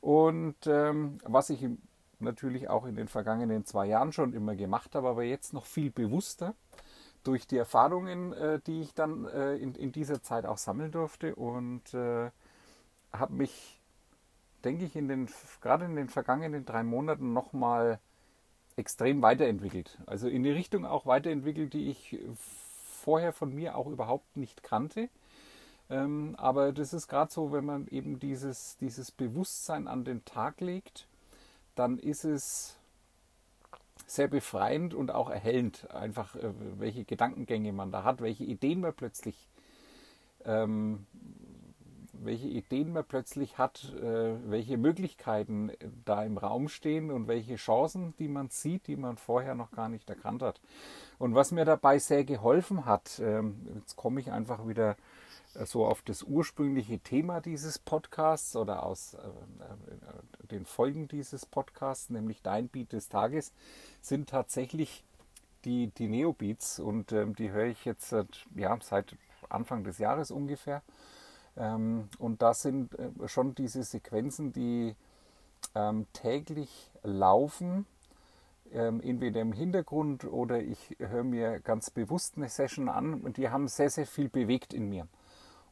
und 0.00 0.56
ähm, 0.66 1.18
was 1.24 1.50
ich 1.50 1.66
natürlich 2.20 2.68
auch 2.68 2.86
in 2.86 2.96
den 2.96 3.08
vergangenen 3.08 3.64
zwei 3.64 3.86
Jahren 3.86 4.12
schon 4.12 4.32
immer 4.32 4.54
gemacht 4.56 4.94
habe, 4.94 5.08
aber 5.08 5.24
jetzt 5.24 5.52
noch 5.52 5.66
viel 5.66 5.90
bewusster 5.90 6.54
durch 7.24 7.46
die 7.46 7.56
Erfahrungen, 7.56 8.32
äh, 8.32 8.60
die 8.66 8.80
ich 8.80 8.94
dann 8.94 9.26
äh, 9.26 9.56
in, 9.56 9.74
in, 9.74 9.92
dieser 9.92 10.22
Zeit 10.22 10.46
auch 10.46 10.58
sammeln 10.58 10.92
durfte 10.92 11.34
und 11.34 11.92
äh, 11.94 12.30
habe 13.12 13.32
mich, 13.34 13.80
denke 14.64 14.84
ich, 14.84 14.96
in 14.96 15.08
den, 15.08 15.28
gerade 15.60 15.84
in 15.84 15.96
den 15.96 16.08
vergangenen 16.08 16.64
drei 16.64 16.82
Monaten 16.82 17.32
nochmal 17.32 17.98
extrem 18.76 19.22
weiterentwickelt. 19.22 19.98
Also 20.06 20.28
in 20.28 20.42
die 20.42 20.50
Richtung 20.50 20.86
auch 20.86 21.06
weiterentwickelt, 21.06 21.72
die 21.72 21.90
ich 21.90 22.18
vorher 23.08 23.32
von 23.32 23.54
mir 23.54 23.76
auch 23.76 23.86
überhaupt 23.86 24.36
nicht 24.36 24.62
kannte. 24.62 25.08
Ähm, 25.90 26.34
aber 26.38 26.72
das 26.72 26.92
ist 26.92 27.08
gerade 27.08 27.32
so, 27.32 27.52
wenn 27.52 27.64
man 27.64 27.88
eben 27.88 28.18
dieses, 28.20 28.76
dieses 28.76 29.10
Bewusstsein 29.10 29.88
an 29.88 30.04
den 30.04 30.24
Tag 30.24 30.60
legt, 30.60 31.08
dann 31.78 31.98
ist 31.98 32.24
es 32.24 32.76
sehr 34.06 34.28
befreiend 34.28 34.94
und 34.94 35.10
auch 35.10 35.30
erhellend, 35.30 35.90
einfach 35.90 36.34
äh, 36.36 36.52
welche 36.78 37.04
Gedankengänge 37.04 37.72
man 37.72 37.92
da 37.92 38.04
hat, 38.04 38.20
welche 38.20 38.44
Ideen 38.44 38.80
man 38.80 38.94
plötzlich 38.94 39.48
ähm, 40.44 41.06
welche 42.20 42.48
Ideen 42.48 42.92
man 42.92 43.04
plötzlich 43.04 43.58
hat, 43.58 43.94
äh, 44.02 44.50
welche 44.50 44.76
Möglichkeiten 44.76 45.70
da 46.04 46.24
im 46.24 46.36
Raum 46.36 46.68
stehen 46.68 47.10
und 47.10 47.28
welche 47.28 47.56
Chancen, 47.56 48.14
die 48.18 48.28
man 48.28 48.48
sieht, 48.48 48.86
die 48.86 48.96
man 48.96 49.16
vorher 49.16 49.54
noch 49.54 49.70
gar 49.70 49.88
nicht 49.88 50.08
erkannt 50.10 50.42
hat. 50.42 50.60
Und 51.18 51.34
was 51.34 51.52
mir 51.52 51.64
dabei 51.64 51.98
sehr 51.98 52.24
geholfen 52.24 52.86
hat, 52.86 53.20
ähm, 53.24 53.56
jetzt 53.76 53.96
komme 53.96 54.20
ich 54.20 54.32
einfach 54.32 54.66
wieder 54.66 54.92
äh, 54.92 54.96
so 55.54 55.86
auf 55.86 56.02
das 56.02 56.22
ursprüngliche 56.22 56.98
Thema 56.98 57.40
dieses 57.40 57.78
Podcasts 57.78 58.54
oder 58.56 58.84
aus 58.84 59.14
äh, 59.14 59.18
den 60.50 60.64
Folgen 60.64 61.08
dieses 61.08 61.46
Podcasts, 61.46 62.10
nämlich 62.10 62.42
Dein 62.42 62.68
Beat 62.68 62.92
des 62.92 63.08
Tages, 63.08 63.52
sind 64.00 64.28
tatsächlich 64.28 65.04
die, 65.64 65.88
die 65.88 66.08
Neobeats 66.08 66.78
und 66.78 67.12
ähm, 67.12 67.34
die 67.34 67.50
höre 67.50 67.66
ich 67.66 67.84
jetzt 67.84 68.14
ja, 68.54 68.78
seit 68.80 69.16
Anfang 69.48 69.84
des 69.84 69.98
Jahres 69.98 70.30
ungefähr. 70.30 70.82
Ähm, 71.56 72.08
und 72.18 72.42
das 72.42 72.62
sind 72.62 72.94
äh, 72.98 73.28
schon 73.28 73.54
diese 73.54 73.82
Sequenzen, 73.82 74.52
die 74.52 74.94
ähm, 75.74 76.06
täglich 76.12 76.90
laufen, 77.02 77.86
ähm, 78.72 79.00
entweder 79.00 79.40
im 79.40 79.52
Hintergrund 79.52 80.24
oder 80.24 80.60
ich 80.60 80.96
höre 80.98 81.24
mir 81.24 81.60
ganz 81.60 81.90
bewusst 81.90 82.36
eine 82.36 82.48
Session 82.48 82.88
an 82.88 83.14
und 83.22 83.36
die 83.36 83.48
haben 83.48 83.66
sehr, 83.66 83.90
sehr 83.90 84.06
viel 84.06 84.28
bewegt 84.28 84.72
in 84.72 84.88
mir. 84.88 85.08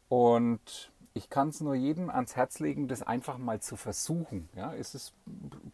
Und 0.08 0.92
ich 1.14 1.30
kann 1.30 1.48
es 1.48 1.60
nur 1.60 1.74
jedem 1.74 2.10
ans 2.10 2.36
Herz 2.36 2.58
legen, 2.58 2.88
das 2.88 3.02
einfach 3.02 3.38
mal 3.38 3.60
zu 3.60 3.76
versuchen. 3.76 4.48
Ja, 4.54 4.74
es 4.74 4.94
ist 4.94 5.14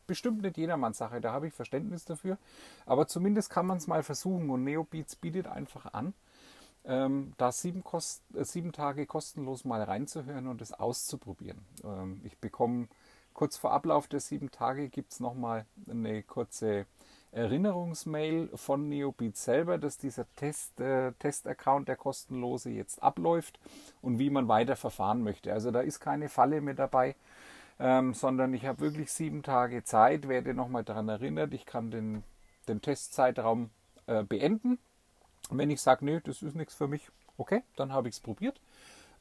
bestimmt 0.06 0.42
nicht 0.42 0.56
jedermanns 0.56 0.98
Sache, 0.98 1.20
da 1.20 1.32
habe 1.32 1.48
ich 1.48 1.54
Verständnis 1.54 2.04
dafür. 2.04 2.38
Aber 2.86 3.08
zumindest 3.08 3.50
kann 3.50 3.66
man 3.66 3.78
es 3.78 3.88
mal 3.88 4.02
versuchen 4.02 4.50
und 4.50 4.62
Neobeats 4.62 5.16
bietet 5.16 5.48
einfach 5.48 5.92
an, 5.92 6.14
ähm, 6.84 7.32
da 7.38 7.50
sieben, 7.50 7.82
Kost 7.82 8.22
äh, 8.34 8.44
sieben 8.44 8.72
Tage 8.72 9.06
kostenlos 9.06 9.64
mal 9.64 9.82
reinzuhören 9.82 10.46
und 10.46 10.62
es 10.62 10.72
auszuprobieren. 10.72 11.64
Ähm, 11.84 12.20
ich 12.24 12.38
bekomme 12.38 12.88
kurz 13.34 13.56
vor 13.56 13.72
Ablauf 13.72 14.06
der 14.06 14.20
sieben 14.20 14.50
Tage 14.50 14.88
gibt 14.88 15.12
es 15.12 15.20
nochmal 15.20 15.66
eine 15.88 16.22
kurze 16.22 16.86
Erinnerungsmail 17.32 18.50
von 18.54 18.88
Neobeat 18.88 19.36
selber, 19.36 19.78
dass 19.78 19.98
dieser 19.98 20.26
Test, 20.36 20.80
äh, 20.80 21.12
Test-Account, 21.18 21.88
der 21.88 21.96
kostenlose, 21.96 22.70
jetzt 22.70 23.02
abläuft 23.02 23.58
und 24.00 24.18
wie 24.18 24.30
man 24.30 24.48
weiter 24.48 24.76
verfahren 24.76 25.22
möchte. 25.22 25.52
Also 25.52 25.70
da 25.70 25.80
ist 25.80 26.00
keine 26.00 26.28
Falle 26.28 26.60
mehr 26.60 26.74
dabei, 26.74 27.16
ähm, 27.80 28.14
sondern 28.14 28.54
ich 28.54 28.66
habe 28.66 28.80
wirklich 28.80 29.12
sieben 29.12 29.42
Tage 29.42 29.82
Zeit, 29.84 30.28
werde 30.28 30.54
nochmal 30.54 30.84
daran 30.84 31.08
erinnert, 31.08 31.54
ich 31.54 31.66
kann 31.66 31.90
den, 31.90 32.22
den 32.68 32.80
Testzeitraum 32.80 33.70
äh, 34.06 34.22
beenden 34.22 34.78
wenn 35.50 35.70
ich 35.70 35.80
sage, 35.80 36.04
nee, 36.04 36.20
das 36.22 36.42
ist 36.42 36.54
nichts 36.54 36.74
für 36.74 36.88
mich, 36.88 37.08
okay, 37.36 37.62
dann 37.76 37.92
habe 37.92 38.08
ich 38.08 38.14
es 38.16 38.20
probiert. 38.20 38.60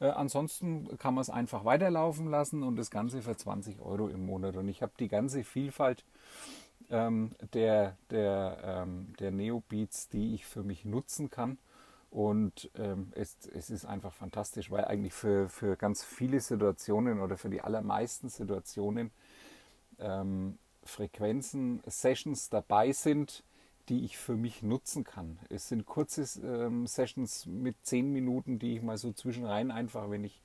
Äh, 0.00 0.08
ansonsten 0.08 0.96
kann 0.98 1.14
man 1.14 1.22
es 1.22 1.30
einfach 1.30 1.64
weiterlaufen 1.64 2.28
lassen 2.28 2.62
und 2.62 2.76
das 2.76 2.90
Ganze 2.90 3.22
für 3.22 3.36
20 3.36 3.80
Euro 3.80 4.08
im 4.08 4.26
Monat. 4.26 4.56
Und 4.56 4.68
ich 4.68 4.82
habe 4.82 4.92
die 4.98 5.08
ganze 5.08 5.44
Vielfalt 5.44 6.04
ähm, 6.92 7.30
der, 7.54 7.96
der, 8.10 8.58
ähm, 8.64 9.14
der 9.18 9.32
Neobeats, 9.32 10.08
die 10.08 10.34
ich 10.34 10.46
für 10.46 10.62
mich 10.62 10.84
nutzen 10.84 11.30
kann. 11.30 11.58
Und 12.10 12.70
ähm, 12.76 13.10
es, 13.14 13.36
es 13.54 13.70
ist 13.70 13.86
einfach 13.86 14.12
fantastisch, 14.12 14.70
weil 14.70 14.84
eigentlich 14.84 15.14
für, 15.14 15.48
für 15.48 15.76
ganz 15.76 16.04
viele 16.04 16.40
Situationen 16.40 17.20
oder 17.20 17.38
für 17.38 17.48
die 17.48 17.62
allermeisten 17.62 18.28
Situationen 18.28 19.10
ähm, 19.98 20.58
Frequenzen, 20.84 21.80
Sessions 21.86 22.50
dabei 22.50 22.92
sind, 22.92 23.42
die 23.88 24.04
ich 24.04 24.18
für 24.18 24.36
mich 24.36 24.62
nutzen 24.62 25.04
kann. 25.04 25.38
Es 25.48 25.68
sind 25.68 25.86
kurze 25.86 26.22
ähm, 26.44 26.86
Sessions 26.86 27.46
mit 27.46 27.76
zehn 27.82 28.12
Minuten, 28.12 28.58
die 28.58 28.76
ich 28.76 28.82
mal 28.82 28.98
so 28.98 29.12
zwischenrein 29.12 29.70
einfach, 29.70 30.10
wenn 30.10 30.24
ich, 30.24 30.40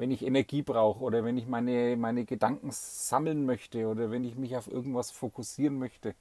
wenn 0.00 0.10
ich 0.10 0.24
Energie 0.24 0.62
brauche 0.62 1.04
oder 1.04 1.24
wenn 1.24 1.36
ich 1.36 1.46
meine, 1.46 1.94
meine 1.98 2.24
Gedanken 2.24 2.70
sammeln 2.72 3.44
möchte 3.44 3.86
oder 3.86 4.10
wenn 4.10 4.24
ich 4.24 4.34
mich 4.34 4.56
auf 4.56 4.66
irgendwas 4.66 5.10
fokussieren 5.10 5.78
möchte, 5.78 6.14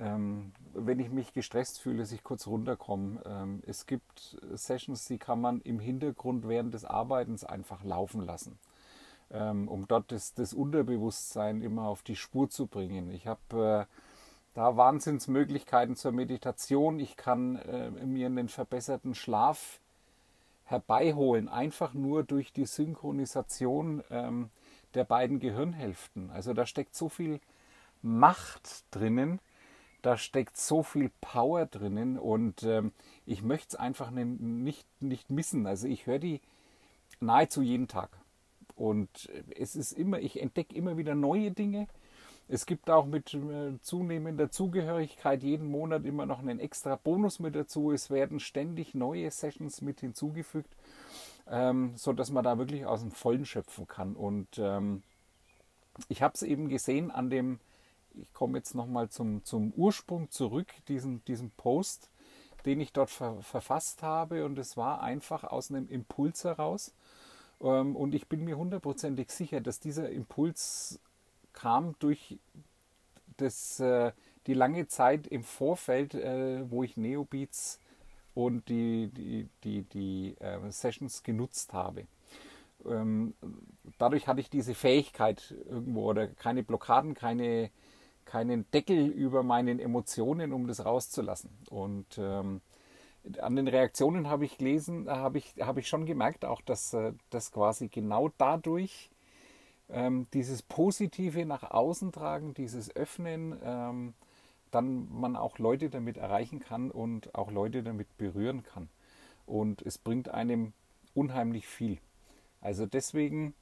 ähm, 0.00 0.50
wenn 0.74 0.98
ich 0.98 1.08
mich 1.08 1.32
gestresst 1.32 1.78
fühle, 1.78 1.98
dass 1.98 2.10
ich 2.10 2.24
kurz 2.24 2.48
runterkomme. 2.48 3.20
Ähm, 3.24 3.62
es 3.66 3.86
gibt 3.86 4.36
Sessions, 4.52 5.04
die 5.06 5.18
kann 5.18 5.40
man 5.40 5.60
im 5.60 5.78
Hintergrund 5.78 6.48
während 6.48 6.74
des 6.74 6.84
Arbeitens 6.84 7.44
einfach 7.44 7.84
laufen 7.84 8.20
lassen, 8.20 8.58
ähm, 9.30 9.68
um 9.68 9.86
dort 9.86 10.10
das, 10.10 10.34
das 10.34 10.52
Unterbewusstsein 10.52 11.62
immer 11.62 11.82
auf 11.82 12.02
die 12.02 12.16
Spur 12.16 12.50
zu 12.50 12.66
bringen. 12.66 13.12
Ich 13.12 13.28
habe 13.28 13.86
äh, 13.88 13.94
da 14.54 14.76
Wahnsinnsmöglichkeiten 14.76 15.94
zur 15.94 16.10
Meditation. 16.10 16.98
Ich 16.98 17.16
kann 17.16 17.56
äh, 17.56 17.90
mir 17.90 18.26
einen 18.26 18.48
verbesserten 18.48 19.14
Schlaf 19.14 19.78
herbeiholen, 20.68 21.48
einfach 21.48 21.94
nur 21.94 22.24
durch 22.24 22.52
die 22.52 22.66
Synchronisation 22.66 24.02
ähm, 24.10 24.50
der 24.94 25.04
beiden 25.04 25.40
Gehirnhälften. 25.40 26.30
Also 26.30 26.52
da 26.52 26.66
steckt 26.66 26.94
so 26.94 27.08
viel 27.08 27.40
Macht 28.02 28.84
drinnen, 28.90 29.40
da 30.02 30.16
steckt 30.16 30.56
so 30.56 30.82
viel 30.82 31.10
Power 31.20 31.66
drinnen 31.66 32.18
und 32.18 32.62
ähm, 32.62 32.92
ich 33.26 33.42
möchte 33.42 33.68
es 33.70 33.74
einfach 33.76 34.10
nicht, 34.10 34.86
nicht 35.00 35.30
missen. 35.30 35.66
Also 35.66 35.88
ich 35.88 36.06
höre 36.06 36.18
die 36.18 36.40
nahezu 37.20 37.62
jeden 37.62 37.88
Tag. 37.88 38.10
Und 38.76 39.28
es 39.56 39.74
ist 39.74 39.92
immer, 39.92 40.20
ich 40.20 40.40
entdecke 40.40 40.76
immer 40.76 40.96
wieder 40.96 41.16
neue 41.16 41.50
Dinge. 41.50 41.88
Es 42.48 42.64
gibt 42.64 42.88
auch 42.88 43.04
mit 43.04 43.34
äh, 43.34 43.78
zunehmender 43.82 44.50
Zugehörigkeit 44.50 45.42
jeden 45.42 45.70
Monat 45.70 46.06
immer 46.06 46.24
noch 46.24 46.38
einen 46.38 46.60
extra 46.60 46.96
Bonus 46.96 47.40
mit 47.40 47.54
dazu. 47.54 47.92
Es 47.92 48.08
werden 48.08 48.40
ständig 48.40 48.94
neue 48.94 49.30
Sessions 49.30 49.82
mit 49.82 50.00
hinzugefügt, 50.00 50.74
ähm, 51.46 51.92
so 51.96 52.14
dass 52.14 52.30
man 52.30 52.44
da 52.44 52.56
wirklich 52.56 52.86
aus 52.86 53.02
dem 53.02 53.10
Vollen 53.10 53.44
schöpfen 53.44 53.86
kann. 53.86 54.16
Und 54.16 54.58
ähm, 54.58 55.02
ich 56.08 56.22
habe 56.22 56.34
es 56.34 56.42
eben 56.42 56.70
gesehen 56.70 57.10
an 57.10 57.28
dem, 57.28 57.60
ich 58.14 58.32
komme 58.32 58.56
jetzt 58.56 58.74
nochmal 58.74 59.10
zum, 59.10 59.44
zum 59.44 59.72
Ursprung 59.76 60.30
zurück, 60.30 60.68
diesen, 60.88 61.22
diesen 61.26 61.50
Post, 61.50 62.08
den 62.64 62.80
ich 62.80 62.94
dort 62.94 63.10
ver 63.10 63.42
verfasst 63.42 64.02
habe. 64.02 64.46
Und 64.46 64.58
es 64.58 64.78
war 64.78 65.02
einfach 65.02 65.44
aus 65.44 65.70
einem 65.70 65.86
Impuls 65.88 66.44
heraus. 66.44 66.94
Ähm, 67.60 67.94
und 67.94 68.14
ich 68.14 68.26
bin 68.26 68.44
mir 68.44 68.56
hundertprozentig 68.56 69.30
sicher, 69.30 69.60
dass 69.60 69.80
dieser 69.80 70.08
Impuls 70.08 70.98
kam 71.52 71.94
durch 71.98 72.38
das, 73.36 73.80
äh, 73.80 74.12
die 74.46 74.54
lange 74.54 74.88
Zeit 74.88 75.26
im 75.26 75.44
Vorfeld, 75.44 76.14
äh, 76.14 76.70
wo 76.70 76.82
ich 76.82 76.96
Neobeats 76.96 77.80
und 78.34 78.68
die, 78.68 79.08
die, 79.08 79.48
die, 79.64 79.82
die 79.82 80.36
äh, 80.40 80.70
Sessions 80.70 81.22
genutzt 81.22 81.72
habe. 81.72 82.06
Ähm, 82.86 83.34
dadurch 83.98 84.28
hatte 84.28 84.40
ich 84.40 84.50
diese 84.50 84.74
Fähigkeit 84.74 85.54
irgendwo 85.68 86.08
oder 86.10 86.28
keine 86.28 86.62
Blockaden, 86.62 87.14
keine, 87.14 87.70
keinen 88.24 88.70
Deckel 88.70 89.06
über 89.08 89.42
meinen 89.42 89.80
Emotionen, 89.80 90.52
um 90.52 90.66
das 90.66 90.84
rauszulassen. 90.84 91.50
Und 91.70 92.18
ähm, 92.18 92.60
an 93.40 93.56
den 93.56 93.68
Reaktionen 93.68 94.28
habe 94.28 94.44
ich 94.44 94.58
gelesen, 94.58 95.08
habe 95.08 95.38
ich, 95.38 95.54
habe 95.60 95.80
ich 95.80 95.88
schon 95.88 96.06
gemerkt, 96.06 96.44
auch 96.44 96.60
dass, 96.62 96.94
äh, 96.94 97.12
dass 97.30 97.50
quasi 97.50 97.88
genau 97.88 98.30
dadurch 98.38 99.10
ähm, 99.90 100.26
dieses 100.32 100.62
Positive 100.62 101.44
nach 101.46 101.70
außen 101.70 102.12
tragen, 102.12 102.54
dieses 102.54 102.94
Öffnen, 102.94 103.58
ähm, 103.62 104.14
dann 104.70 105.08
man 105.10 105.36
auch 105.36 105.58
Leute 105.58 105.88
damit 105.88 106.18
erreichen 106.18 106.60
kann 106.60 106.90
und 106.90 107.34
auch 107.34 107.50
Leute 107.50 107.82
damit 107.82 108.16
berühren 108.18 108.62
kann. 108.62 108.88
Und 109.46 109.82
es 109.82 109.96
bringt 109.96 110.28
einem 110.28 110.72
unheimlich 111.14 111.66
viel. 111.66 111.98
Also 112.60 112.86
deswegen, 112.86 113.54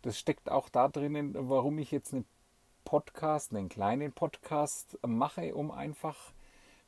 das 0.00 0.18
steckt 0.18 0.50
auch 0.50 0.68
da 0.68 0.88
drinnen, 0.88 1.34
warum 1.36 1.78
ich 1.78 1.90
jetzt 1.90 2.14
einen 2.14 2.24
Podcast, 2.84 3.54
einen 3.54 3.68
kleinen 3.68 4.12
Podcast 4.12 4.98
mache, 5.06 5.54
um 5.54 5.70
einfach 5.70 6.16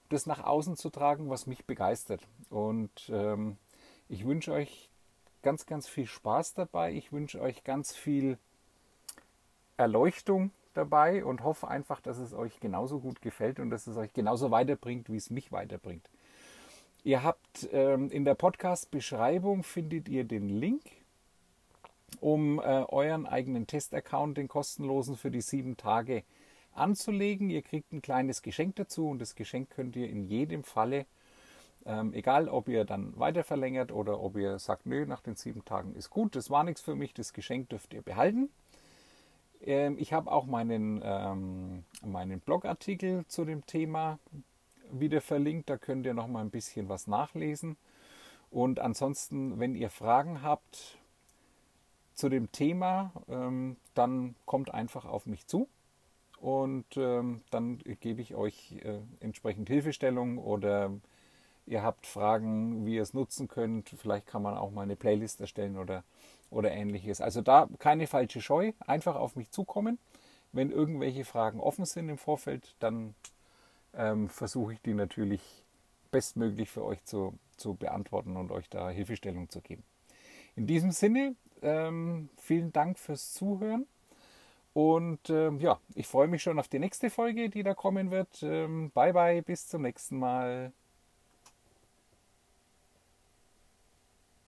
das 0.08 0.26
nach 0.26 0.44
außen 0.44 0.76
zu 0.76 0.90
tragen, 0.90 1.28
was 1.28 1.46
mich 1.46 1.64
begeistert. 1.66 2.22
Und 2.50 2.90
ähm, 3.10 3.56
ich 4.08 4.26
wünsche 4.26 4.52
euch 4.52 4.88
ganz, 5.42 5.66
ganz 5.66 5.86
viel 5.88 6.06
Spaß 6.06 6.54
dabei. 6.54 6.92
Ich 6.92 7.12
wünsche 7.12 7.40
euch 7.40 7.64
ganz 7.64 7.94
viel 7.94 8.38
Erleuchtung 9.76 10.50
dabei 10.74 11.24
und 11.24 11.42
hoffe 11.42 11.68
einfach, 11.68 12.00
dass 12.00 12.18
es 12.18 12.34
euch 12.34 12.60
genauso 12.60 13.00
gut 13.00 13.22
gefällt 13.22 13.60
und 13.60 13.70
dass 13.70 13.86
es 13.86 13.96
euch 13.96 14.12
genauso 14.12 14.50
weiterbringt, 14.50 15.10
wie 15.10 15.16
es 15.16 15.30
mich 15.30 15.52
weiterbringt. 15.52 16.08
Ihr 17.04 17.22
habt 17.22 17.68
ähm, 17.72 18.10
in 18.10 18.24
der 18.24 18.34
Podcast-Beschreibung 18.34 19.62
findet 19.62 20.08
ihr 20.08 20.24
den 20.24 20.48
Link, 20.48 20.82
um 22.20 22.58
äh, 22.58 22.62
euren 22.62 23.26
eigenen 23.26 23.66
Testaccount, 23.66 24.38
den 24.38 24.48
kostenlosen 24.48 25.16
für 25.16 25.30
die 25.30 25.42
sieben 25.42 25.76
Tage 25.76 26.24
anzulegen. 26.72 27.50
Ihr 27.50 27.62
kriegt 27.62 27.92
ein 27.92 28.02
kleines 28.02 28.42
Geschenk 28.42 28.76
dazu 28.76 29.08
und 29.08 29.18
das 29.20 29.34
Geschenk 29.34 29.70
könnt 29.70 29.96
ihr 29.96 30.08
in 30.08 30.24
jedem 30.24 30.64
Falle, 30.64 31.06
ähm, 31.84 32.14
egal 32.14 32.48
ob 32.48 32.68
ihr 32.68 32.84
dann 32.84 33.18
weiter 33.18 33.44
verlängert 33.44 33.92
oder 33.92 34.20
ob 34.20 34.36
ihr 34.36 34.58
sagt, 34.58 34.86
nö, 34.86 35.04
nach 35.04 35.20
den 35.20 35.36
sieben 35.36 35.64
Tagen 35.64 35.94
ist 35.94 36.08
gut, 36.08 36.34
das 36.34 36.48
war 36.48 36.64
nichts 36.64 36.80
für 36.80 36.94
mich, 36.94 37.12
das 37.12 37.34
Geschenk 37.34 37.68
dürft 37.68 37.92
ihr 37.92 38.02
behalten. 38.02 38.48
Ähm, 39.66 39.96
ich 39.98 40.12
habe 40.12 40.30
auch 40.30 40.46
meinen, 40.46 41.00
ähm, 41.04 41.84
meinen 42.04 42.40
Blogartikel 42.40 43.26
zu 43.26 43.44
dem 43.44 43.66
Thema 43.66 44.18
wieder 44.90 45.20
verlinkt, 45.20 45.70
da 45.70 45.76
könnt 45.76 46.06
ihr 46.06 46.14
noch 46.14 46.28
mal 46.28 46.40
ein 46.40 46.50
bisschen 46.50 46.88
was 46.88 47.06
nachlesen. 47.06 47.76
Und 48.50 48.78
ansonsten, 48.78 49.58
wenn 49.58 49.74
ihr 49.74 49.90
Fragen 49.90 50.42
habt 50.42 50.98
zu 52.14 52.28
dem 52.28 52.52
Thema, 52.52 53.12
ähm, 53.28 53.76
dann 53.94 54.36
kommt 54.46 54.72
einfach 54.72 55.04
auf 55.04 55.26
mich 55.26 55.46
zu 55.46 55.68
und 56.40 56.84
ähm, 56.96 57.42
dann 57.50 57.78
gebe 57.78 58.20
ich 58.20 58.34
euch 58.34 58.76
äh, 58.82 59.00
entsprechend 59.20 59.68
Hilfestellung 59.68 60.38
oder 60.38 60.92
ihr 61.66 61.82
habt 61.82 62.06
Fragen, 62.06 62.86
wie 62.86 62.96
ihr 62.96 63.02
es 63.02 63.14
nutzen 63.14 63.48
könnt. 63.48 63.90
Vielleicht 63.98 64.26
kann 64.26 64.42
man 64.42 64.56
auch 64.56 64.70
mal 64.70 64.82
eine 64.82 64.96
Playlist 64.96 65.40
erstellen 65.40 65.76
oder, 65.78 66.04
oder 66.50 66.70
ähnliches. 66.70 67.20
Also 67.20 67.40
da 67.42 67.68
keine 67.78 68.06
falsche 68.06 68.40
Scheu, 68.40 68.72
einfach 68.80 69.16
auf 69.16 69.36
mich 69.36 69.50
zukommen. 69.50 69.98
Wenn 70.52 70.70
irgendwelche 70.70 71.24
Fragen 71.24 71.60
offen 71.60 71.84
sind 71.84 72.08
im 72.08 72.18
Vorfeld, 72.18 72.74
dann 72.78 73.14
ähm, 73.94 74.28
versuche 74.28 74.74
ich 74.74 74.80
die 74.82 74.94
natürlich 74.94 75.42
bestmöglich 76.10 76.70
für 76.70 76.84
euch 76.84 77.04
zu, 77.04 77.34
zu 77.56 77.74
beantworten 77.74 78.36
und 78.36 78.52
euch 78.52 78.68
da 78.68 78.88
Hilfestellung 78.90 79.48
zu 79.48 79.60
geben. 79.60 79.82
In 80.54 80.66
diesem 80.66 80.92
Sinne, 80.92 81.34
ähm, 81.62 82.28
vielen 82.36 82.72
Dank 82.72 82.98
fürs 83.00 83.32
Zuhören 83.32 83.86
und 84.74 85.30
ähm, 85.30 85.60
ja, 85.60 85.78
ich 85.94 86.06
freue 86.06 86.26
mich 86.26 86.42
schon 86.42 86.58
auf 86.58 86.68
die 86.68 86.80
nächste 86.80 87.08
Folge, 87.08 87.48
die 87.48 87.62
da 87.62 87.74
kommen 87.74 88.10
wird. 88.10 88.42
Ähm, 88.42 88.90
bye 88.92 89.12
bye, 89.12 89.40
bis 89.40 89.68
zum 89.68 89.82
nächsten 89.82 90.18
Mal. 90.18 90.72